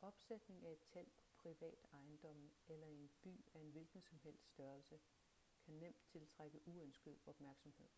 opsætning 0.00 0.64
af 0.66 0.70
et 0.72 0.82
telt 0.92 1.12
på 1.22 1.28
privat 1.42 1.78
ejendomme 1.92 2.50
eller 2.68 2.86
i 2.86 2.98
en 2.98 3.10
by 3.22 3.44
af 3.54 3.60
en 3.60 3.70
hvilken 3.70 4.02
som 4.02 4.18
helst 4.22 4.46
størrelse 4.50 5.00
kan 5.64 5.74
nemt 5.74 6.04
tiltrække 6.12 6.68
uønsket 6.68 7.16
opmærksomhed 7.26 7.88